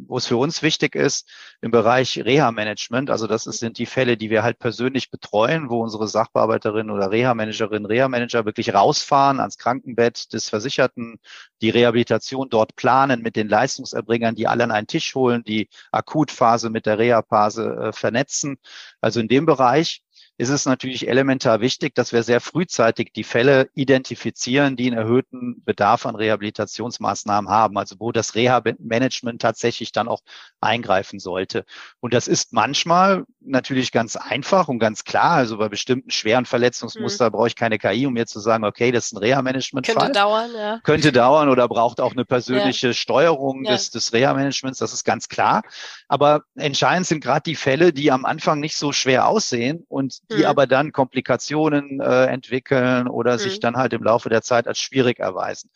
[0.08, 1.30] wo es für uns wichtig ist,
[1.62, 6.08] im Bereich Reha-Management, also das sind die Fälle, die wir halt persönlich betreuen, wo unsere
[6.08, 11.20] Sachbearbeiterin oder Reha-Managerin, Reha-Manager wirklich rausfahren ans Krankenbett des Versicherten,
[11.62, 16.70] die Rehabilitation dort planen mit den Leistungserbringern, die alle an einen Tisch holen, die Akutphase
[16.70, 18.58] mit der Reha-Phase äh, vernetzen.
[19.02, 20.04] Also in dem Bereich
[20.40, 25.62] ist es natürlich elementar wichtig, dass wir sehr frühzeitig die Fälle identifizieren, die einen erhöhten
[25.66, 30.22] Bedarf an Rehabilitationsmaßnahmen haben, also wo das Reha-Management tatsächlich dann auch
[30.62, 31.66] eingreifen sollte.
[32.00, 35.32] Und das ist manchmal natürlich ganz einfach und ganz klar.
[35.32, 37.32] Also bei bestimmten schweren Verletzungsmuster mhm.
[37.34, 39.96] brauche ich keine KI, um mir zu sagen, okay, das ist ein Reha-Management-Fall.
[39.96, 40.80] Könnte dauern, ja.
[40.84, 42.94] Könnte dauern oder braucht auch eine persönliche ja.
[42.94, 43.74] Steuerung ja.
[43.74, 45.64] des, des Reha-Managements, das ist ganz klar.
[46.08, 50.38] Aber entscheidend sind gerade die Fälle, die am Anfang nicht so schwer aussehen und die
[50.38, 50.46] mhm.
[50.46, 53.40] aber dann Komplikationen äh, entwickeln oder mhm.
[53.40, 55.70] sich dann halt im Laufe der Zeit als schwierig erweisen.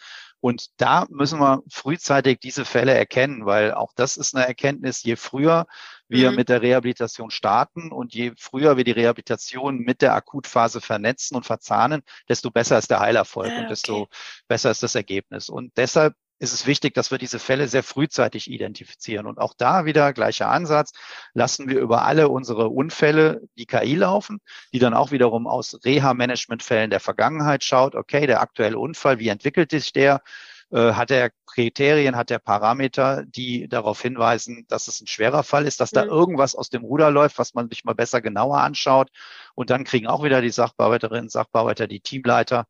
[0.43, 5.15] Und da müssen wir frühzeitig diese Fälle erkennen, weil auch das ist eine Erkenntnis, je
[5.15, 5.67] früher
[6.09, 6.35] wir mhm.
[6.35, 11.45] mit der Rehabilitation starten und je früher wir die Rehabilitation mit der Akutphase vernetzen und
[11.45, 14.17] verzahnen, desto besser ist der Heilerfolg ah, und desto okay.
[14.49, 15.47] besser ist das Ergebnis.
[15.47, 16.13] Und deshalb
[16.43, 19.25] ist es wichtig, dass wir diese Fälle sehr frühzeitig identifizieren.
[19.25, 20.91] Und auch da wieder gleicher Ansatz,
[21.33, 24.39] lassen wir über alle unsere Unfälle die KI laufen,
[24.73, 29.71] die dann auch wiederum aus Reha-Management-Fällen der Vergangenheit schaut, okay, der aktuelle Unfall, wie entwickelt
[29.71, 30.21] sich der?
[30.69, 35.65] Äh, hat er Kriterien, hat er Parameter, die darauf hinweisen, dass es ein schwerer Fall
[35.65, 36.11] ist, dass da mhm.
[36.11, 39.09] irgendwas aus dem Ruder läuft, was man sich mal besser genauer anschaut.
[39.55, 42.65] Und dann kriegen auch wieder die Sachbearbeiterinnen, Sachbearbeiter, die Teamleiter,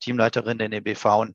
[0.00, 1.26] Teamleiterin in den BV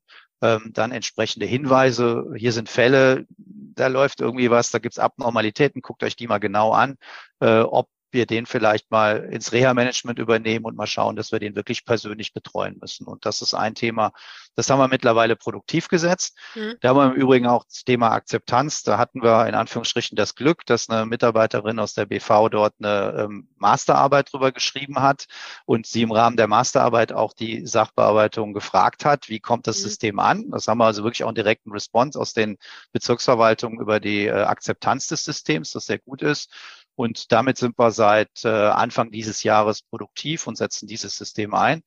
[0.42, 2.34] ähm, dann entsprechende Hinweise.
[2.36, 6.72] Hier sind Fälle, da läuft irgendwie was, da gibt's Abnormalitäten, guckt euch die mal genau
[6.72, 6.98] an,
[7.40, 11.56] äh, ob wir den vielleicht mal ins Reha-Management übernehmen und mal schauen, dass wir den
[11.56, 13.06] wirklich persönlich betreuen müssen.
[13.06, 14.12] Und das ist ein Thema,
[14.56, 16.38] das haben wir mittlerweile produktiv gesetzt.
[16.56, 16.76] Mhm.
[16.82, 18.84] Da haben wir im Übrigen auch das Thema Akzeptanz.
[18.84, 23.26] Da hatten wir in Anführungsstrichen das Glück, dass eine Mitarbeiterin aus der BV dort eine
[23.26, 25.26] ähm, Masterarbeit drüber geschrieben hat
[25.66, 29.84] und sie im Rahmen der Masterarbeit auch die Sachbearbeitung gefragt hat, wie kommt das mhm.
[29.84, 30.50] System an?
[30.52, 32.58] Das haben wir also wirklich auch einen direkten Response aus den
[32.94, 36.52] Bezirksverwaltungen über die äh, Akzeptanz des Systems, das sehr gut ist.
[36.98, 41.84] Und damit sind wir seit äh, Anfang dieses Jahres produktiv und setzen dieses System ein.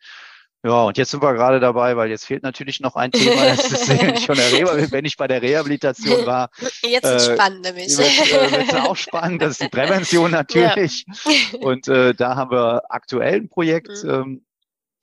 [0.63, 3.73] Ja, und jetzt sind wir gerade dabei, weil jetzt fehlt natürlich noch ein Thema, das
[3.73, 4.53] ist schon der
[4.93, 6.51] wenn ich bei der Rehabilitation war.
[6.83, 7.99] Jetzt ist äh, spannend nämlich.
[7.99, 11.07] Wird, äh, auch spannend, das ist die Prävention natürlich.
[11.09, 11.59] Ja.
[11.61, 14.11] Und äh, da haben wir aktuell ein Projekt, mhm.
[14.11, 14.45] ähm,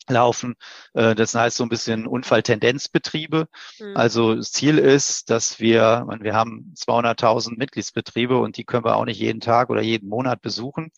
[0.10, 0.56] laufen.
[0.94, 3.48] Äh, das heißt so ein bisschen Unfalltendenzbetriebe.
[3.80, 3.98] Mhm.
[3.98, 9.06] Also das Ziel ist, dass wir, wir haben 200.000 Mitgliedsbetriebe und die können wir auch
[9.06, 10.92] nicht jeden Tag oder jeden Monat besuchen.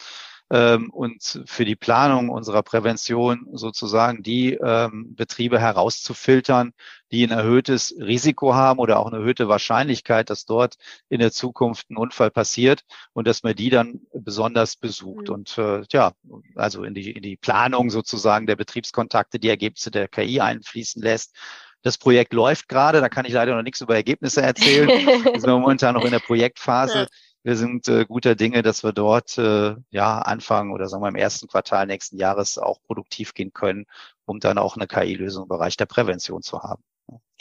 [0.52, 6.74] Ähm, und für die Planung unserer Prävention sozusagen die ähm, Betriebe herauszufiltern,
[7.12, 11.92] die ein erhöhtes Risiko haben oder auch eine erhöhte Wahrscheinlichkeit, dass dort in der Zukunft
[11.92, 12.84] ein Unfall passiert
[13.14, 15.28] und dass man die dann besonders besucht.
[15.28, 15.34] Mhm.
[15.34, 16.14] Und äh, ja,
[16.56, 21.36] also in die, in die Planung sozusagen der Betriebskontakte die Ergebnisse der KI einfließen lässt.
[21.82, 24.90] Das Projekt läuft gerade, da kann ich leider noch nichts über Ergebnisse erzählen.
[24.90, 27.08] Wir sind momentan noch in der Projektphase.
[27.44, 31.16] Wir sind äh, guter Dinge, dass wir dort äh, ja Anfang oder sagen wir im
[31.16, 33.86] ersten Quartal nächsten Jahres auch produktiv gehen können,
[34.26, 36.84] um dann auch eine KI-Lösung im Bereich der Prävention zu haben.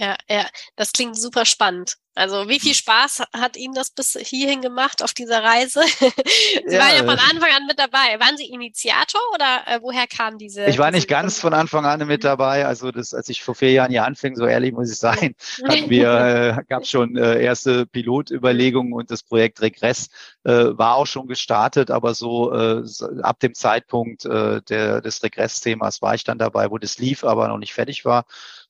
[0.00, 1.96] Ja, ja, das klingt super spannend.
[2.14, 2.76] Also wie viel mhm.
[2.76, 5.83] Spaß hat Ihnen das bis hierhin gemacht auf dieser Reise?
[5.96, 8.18] Sie ja, waren ja von Anfang an mit dabei.
[8.18, 10.66] Waren Sie Initiator oder äh, woher kam diese?
[10.66, 12.66] Ich war nicht ganz von Anfang an mit dabei.
[12.66, 15.35] Also das, als ich vor vier Jahren hier anfing, so ehrlich muss ich sein,
[15.68, 20.09] hatten wir, äh, gab schon äh, erste Pilotüberlegungen und das Projekt Regress
[20.44, 22.83] äh, war auch schon gestartet, aber so äh,
[23.22, 27.46] ab dem Zeitpunkt äh, der, des Regress-Themas war ich dann dabei, wo das lief, aber
[27.48, 28.24] noch nicht fertig war.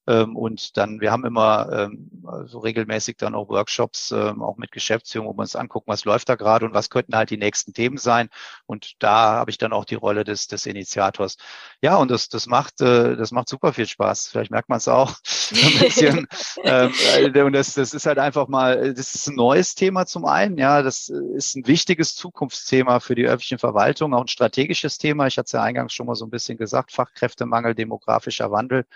[0.08, 2.10] Ähm, und dann, wir haben immer ähm,
[2.46, 6.30] so regelmäßig dann auch Workshops, ähm, auch mit Geschäftsführung, wo wir uns angucken, was läuft
[6.30, 8.30] da gerade und was könnten halt die nächsten Themen sein.
[8.64, 11.36] Und da habe ich dann auch die Rolle des, des Initiators.
[11.82, 14.28] Ja, und das, das macht, äh, das macht super viel Spaß.
[14.28, 15.10] Vielleicht merkt man es auch
[15.52, 16.26] ein bisschen.
[16.64, 20.24] ähm, äh, und das, das ist halt einfach mal, das ist ein neues Thema zum
[20.24, 20.56] einen.
[20.56, 25.26] Ja, das ist ein wichtiges Zukunftsthema für die öffentliche Verwaltung, auch ein strategisches Thema.
[25.26, 28.86] Ich hatte es ja eingangs schon mal so ein bisschen gesagt, Fachkräftemangel, demografischer Wandel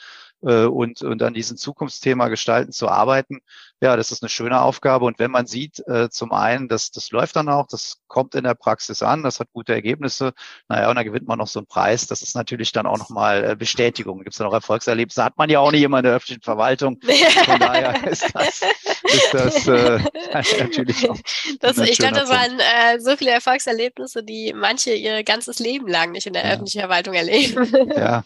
[0.43, 3.41] äh, und, und an diesem Zukunftsthema gestalten zu arbeiten.
[3.81, 5.05] Ja, das ist eine schöne Aufgabe.
[5.05, 8.45] Und wenn man sieht, äh, zum einen, dass das läuft dann auch, das kommt in
[8.45, 10.35] der Praxis an, das hat gute Ergebnisse,
[10.69, 12.07] naja, und dann gewinnt man noch so einen Preis.
[12.07, 14.19] Das ist natürlich dann auch nochmal äh, Bestätigung.
[14.19, 17.01] Gibt es dann auch Erfolgserlebnisse, hat man ja auch nicht immer in der öffentlichen Verwaltung.
[17.45, 18.63] Von daher ist das,
[19.03, 19.99] ist das äh,
[20.61, 21.19] natürlich auch.
[21.61, 26.13] Das, ich glaube, das waren äh, so viele Erfolgserlebnisse, die manche ihr ganzes Leben lang
[26.13, 26.51] nicht in der ja.
[26.53, 27.71] öffentlichen Verwaltung erleben.
[27.97, 28.23] Ja.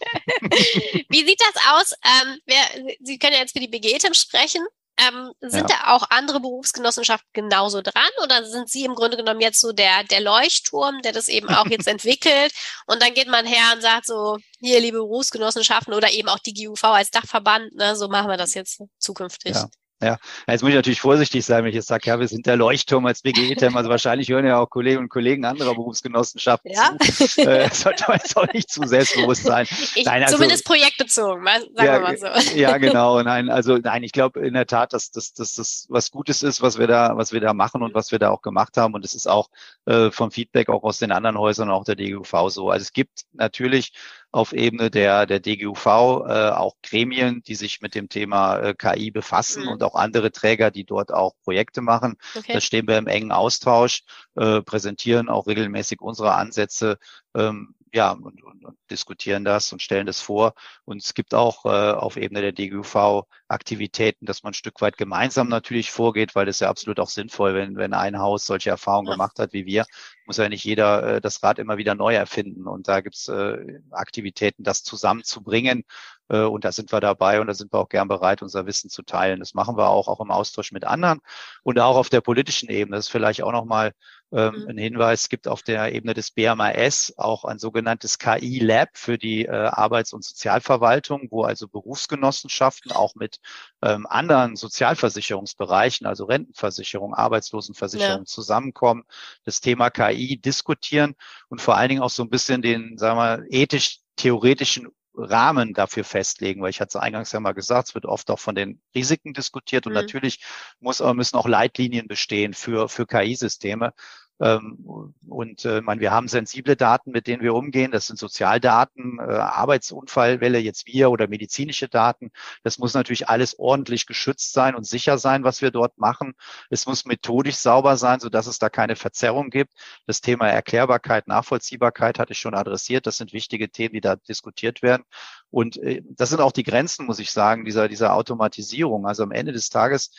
[1.09, 1.93] Wie sieht das aus?
[2.07, 4.65] Ähm, wer, Sie können ja jetzt für die BGETEM sprechen.
[4.99, 5.77] Ähm, sind ja.
[5.77, 10.03] da auch andere Berufsgenossenschaften genauso dran oder sind Sie im Grunde genommen jetzt so der,
[10.05, 12.51] der Leuchtturm, der das eben auch jetzt entwickelt
[12.87, 16.55] und dann geht man her und sagt so, hier liebe Berufsgenossenschaften oder eben auch die
[16.55, 19.53] GUV als Dachverband, ne, so machen wir das jetzt zukünftig.
[19.53, 19.69] Ja.
[20.01, 22.55] Ja, jetzt muss ich natürlich vorsichtig sein, wenn ich jetzt sage, ja, wir sind der
[22.55, 23.75] Leuchtturm als BGE-TEM.
[23.75, 26.95] Also wahrscheinlich hören ja auch Kolleginnen und Kollegen anderer Berufsgenossenschaften ja?
[26.99, 27.41] zu.
[27.41, 29.65] Äh, sollte man jetzt auch nicht zu selbstbewusst sein.
[29.95, 32.27] Ich, nein, also, zumindest projektbezogen, sagen ja, wir mal so.
[32.55, 33.21] Ja, genau.
[33.23, 36.61] Nein, also nein, ich glaube in der Tat, dass das dass, dass was Gutes ist,
[36.61, 38.93] was wir da, was wir da machen und was wir da auch gemacht haben.
[38.93, 39.49] Und es ist auch
[39.85, 42.69] äh, vom Feedback auch aus den anderen Häusern, auch der DGUV so.
[42.69, 43.93] Also es gibt natürlich
[44.37, 49.09] auf Ebene der, der DGUV äh, auch Gremien, die sich mit dem Thema äh, KI
[49.09, 49.69] befassen mhm.
[49.69, 52.17] und auch andere Träger, die dort auch Projekte machen.
[52.35, 52.53] Okay.
[52.53, 54.03] Da stehen wir im engen Austausch,
[54.35, 56.99] äh, präsentieren auch regelmäßig unsere Ansätze.
[57.35, 60.53] Ähm, ja, und, und, und diskutieren das und stellen das vor.
[60.85, 64.97] Und es gibt auch äh, auf Ebene der DGUV Aktivitäten, dass man ein Stück weit
[64.97, 69.07] gemeinsam natürlich vorgeht, weil das ja absolut auch sinnvoll, wenn, wenn ein Haus solche Erfahrungen
[69.07, 69.13] ja.
[69.13, 69.85] gemacht hat wie wir,
[70.25, 72.67] muss ja nicht jeder äh, das Rad immer wieder neu erfinden.
[72.67, 75.83] Und da gibt's äh, Aktivitäten, das zusammenzubringen.
[76.29, 78.89] Äh, und da sind wir dabei und da sind wir auch gern bereit, unser Wissen
[78.89, 79.39] zu teilen.
[79.39, 81.19] Das machen wir auch, auch im Austausch mit anderen
[81.63, 82.97] und auch auf der politischen Ebene.
[82.97, 83.93] Das ist vielleicht auch nochmal
[84.31, 84.67] ähm, mhm.
[84.69, 85.23] ein Hinweis.
[85.23, 90.13] Es gibt auf der Ebene des BMAS auch ein sogenanntes KI-Lab für die äh, Arbeits-
[90.13, 93.39] und Sozialverwaltung, wo also Berufsgenossenschaften auch mit
[93.81, 98.25] ähm, anderen Sozialversicherungsbereichen, also Rentenversicherung, Arbeitslosenversicherung ja.
[98.25, 99.03] zusammenkommen,
[99.45, 101.15] das Thema KI diskutieren
[101.49, 106.61] und vor allen Dingen auch so ein bisschen den, sagen wir, ethisch-theoretischen Rahmen dafür festlegen,
[106.61, 109.33] weil ich hatte es eingangs ja mal gesagt, es wird oft auch von den Risiken
[109.33, 109.99] diskutiert und mhm.
[109.99, 110.39] natürlich
[110.79, 113.93] muss, müssen auch Leitlinien bestehen für, für KI-Systeme.
[114.39, 117.91] Ähm, und äh, meine, wir haben sensible Daten, mit denen wir umgehen.
[117.91, 122.31] Das sind Sozialdaten, äh, Arbeitsunfallwelle jetzt wir oder medizinische Daten.
[122.63, 126.33] Das muss natürlich alles ordentlich geschützt sein und sicher sein, was wir dort machen.
[126.69, 129.73] Es muss methodisch sauber sein, so dass es da keine Verzerrung gibt.
[130.05, 133.07] Das Thema Erklärbarkeit, Nachvollziehbarkeit hatte ich schon adressiert.
[133.07, 135.03] Das sind wichtige Themen, die da diskutiert werden.
[135.49, 139.07] Und äh, das sind auch die Grenzen, muss ich sagen, dieser, dieser Automatisierung.
[139.07, 140.11] Also am Ende des Tages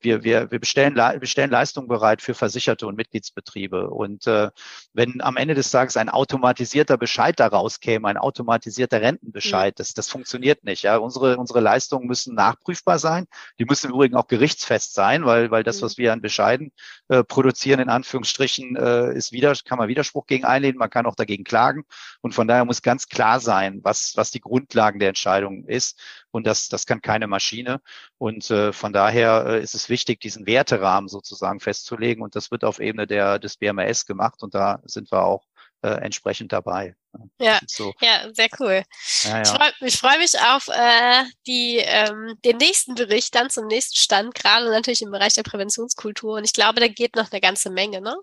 [0.00, 3.90] wir, wir, wir bestellen, wir stellen Leistungen bereit für Versicherte und Mitgliedsbetriebe.
[3.90, 4.50] Und äh,
[4.94, 9.78] wenn am Ende des Tages ein automatisierter Bescheid daraus käme, ein automatisierter Rentenbescheid, mhm.
[9.78, 10.82] das, das funktioniert nicht.
[10.84, 10.96] Ja?
[10.96, 13.26] Unsere, unsere Leistungen müssen nachprüfbar sein.
[13.58, 15.84] Die müssen im Übrigen auch gerichtsfest sein, weil, weil das, mhm.
[15.86, 16.72] was wir an Bescheiden
[17.08, 21.14] äh, produzieren, in Anführungsstrichen, äh, ist wieder, kann man Widerspruch gegen einlehnen, man kann auch
[21.14, 21.84] dagegen klagen.
[22.22, 26.00] Und von daher muss ganz klar sein, was, was die Grundlagen der Entscheidung ist.
[26.30, 27.80] Und das, das kann keine Maschine.
[28.18, 32.22] Und äh, von daher äh, ist es wichtig, diesen Werterahmen sozusagen festzulegen.
[32.22, 34.42] Und das wird auf Ebene der, des BMS gemacht.
[34.42, 35.46] Und da sind wir auch
[35.82, 36.96] äh, entsprechend dabei.
[37.40, 37.92] Ja, so.
[38.00, 38.82] ja, sehr cool.
[39.22, 39.70] Ja, ja.
[39.80, 44.34] Ich freue freu mich auf äh, die, ähm, den nächsten Bericht dann zum nächsten Stand,
[44.34, 46.34] gerade natürlich im Bereich der Präventionskultur.
[46.34, 48.00] Und ich glaube, da geht noch eine ganze Menge.
[48.00, 48.14] Ne?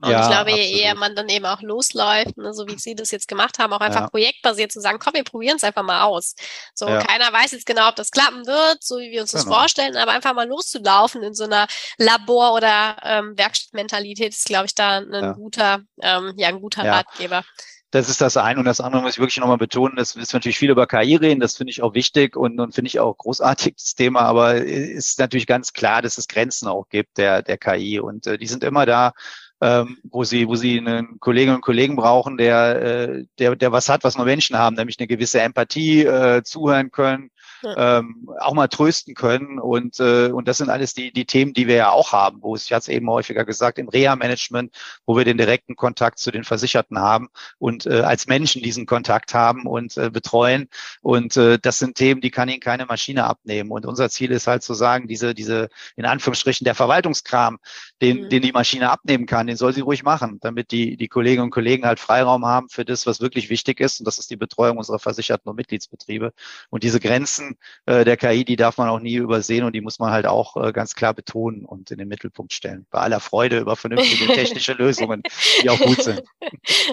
[0.00, 0.58] Und ja, ich glaube, absolut.
[0.58, 3.72] je eher man dann eben auch losläuft, ne, so wie Sie das jetzt gemacht haben,
[3.72, 6.34] auch einfach projektbasiert zu sagen, komm, wir probieren es einfach mal aus.
[6.74, 9.44] So, keiner weiß jetzt genau, ob das klappen wird, so wie wir uns genau.
[9.44, 11.66] das vorstellen, aber einfach mal loszulaufen in so einer
[11.98, 17.44] Labor- oder ähm, Werkstattmentalität ist, glaube ich, da ein guter, ähm, ja, ein guter Ratgeber.
[17.90, 18.58] Das ist das eine.
[18.58, 21.40] Und das andere muss ich wirklich nochmal betonen, das ist natürlich viel über KI reden,
[21.40, 24.20] das finde ich auch wichtig und, und finde ich auch großartig, das Thema.
[24.22, 28.00] Aber es ist natürlich ganz klar, dass es Grenzen auch gibt der, der KI.
[28.00, 29.12] Und äh, die sind immer da,
[29.60, 33.88] ähm, wo sie, wo sie einen Kolleginnen und Kollegen brauchen, der, äh, der, der was
[33.88, 37.30] hat, was nur Menschen haben, nämlich eine gewisse Empathie, äh, zuhören können,
[37.76, 39.58] ähm, auch mal trösten können.
[39.58, 42.54] Und, äh, und das sind alles die, die Themen, die wir ja auch haben, wo
[42.54, 44.74] es, ich hatte es eben häufiger gesagt, im Reha-Management,
[45.06, 49.34] wo wir den direkten Kontakt zu den Versicherten haben und äh, als Menschen diesen Kontakt
[49.34, 50.68] haben und äh, betreuen.
[51.02, 53.70] Und äh, das sind Themen, die kann Ihnen keine Maschine abnehmen.
[53.70, 57.58] Und unser Ziel ist halt zu sagen, diese, diese, in Anführungsstrichen, der Verwaltungskram,
[58.02, 58.28] den, mhm.
[58.28, 61.50] den die Maschine abnehmen kann, den soll sie ruhig machen, damit die, die Kolleginnen und
[61.50, 64.00] Kollegen halt Freiraum haben für das, was wirklich wichtig ist.
[64.00, 66.32] Und das ist die Betreuung unserer Versicherten und Mitgliedsbetriebe.
[66.70, 67.55] Und diese Grenzen
[67.86, 70.56] äh, der KI, die darf man auch nie übersehen und die muss man halt auch
[70.56, 72.86] äh, ganz klar betonen und in den Mittelpunkt stellen.
[72.90, 75.22] Bei aller Freude über vernünftige technische Lösungen,
[75.62, 76.22] die auch gut sind.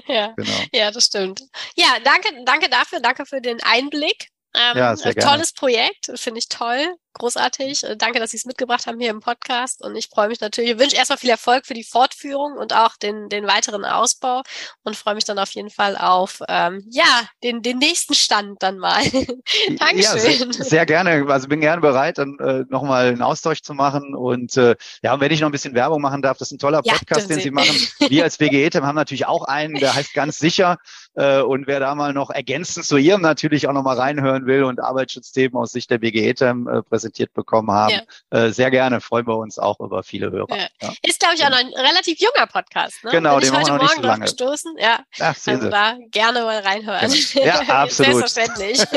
[0.08, 0.58] ja, genau.
[0.74, 1.42] ja, das stimmt.
[1.76, 4.30] Ja, danke, danke dafür, danke für den Einblick.
[4.56, 5.32] Ähm, ja, sehr gerne.
[5.32, 7.84] Tolles Projekt, finde ich toll großartig.
[7.84, 9.84] Äh, danke, dass Sie es mitgebracht haben hier im Podcast.
[9.84, 12.98] Und ich freue mich natürlich, ich wünsche erstmal viel Erfolg für die Fortführung und auch
[12.98, 14.42] den, den weiteren Ausbau
[14.84, 17.04] und freue mich dann auf jeden Fall auf ähm, ja,
[17.44, 19.04] den, den nächsten Stand dann mal.
[19.04, 19.94] Dankeschön.
[20.04, 21.26] Ja, sehr, sehr, gerne.
[21.30, 24.16] Also bin gerne bereit, dann äh, nochmal einen Austausch zu machen.
[24.16, 26.60] Und äh, ja, und wenn ich noch ein bisschen Werbung machen darf, das ist ein
[26.60, 27.76] toller Podcast, ja, den Sie machen.
[28.10, 30.78] Wir als BGE-Team haben natürlich auch einen, der heißt ganz sicher.
[31.16, 34.82] Äh, und wer da mal noch ergänzend zu Ihrem natürlich auch nochmal reinhören will und
[34.82, 38.02] Arbeitsschutzthemen aus Sicht der BGE-Team äh, präsentiert bekommen haben.
[38.32, 38.46] Ja.
[38.46, 40.56] Äh, sehr gerne, freuen wir uns auch über viele Hörer.
[40.58, 40.68] Ja.
[40.82, 40.94] Ja.
[41.02, 43.04] Ist, glaube ich, auch noch ein relativ junger Podcast.
[43.04, 43.12] Ne?
[43.12, 44.24] Genau, Bin den haben wir noch nicht so lange.
[44.24, 44.76] Gestoßen.
[44.80, 47.12] Ja, Ach, also da gerne mal reinhören.
[47.12, 47.46] Genau.
[47.46, 48.30] Ja, absolut.
[48.30, 48.78] Selbstverständlich.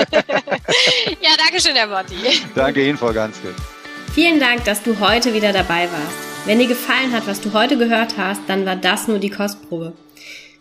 [1.21, 2.42] ja, danke schön, Herr Botti.
[2.55, 3.55] Danke Ihnen, Frau Ganske.
[4.14, 6.47] Vielen Dank, dass du heute wieder dabei warst.
[6.47, 9.92] Wenn dir gefallen hat, was du heute gehört hast, dann war das nur die Kostprobe.